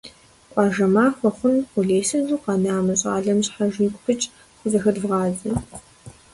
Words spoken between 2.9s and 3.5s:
щӀалэм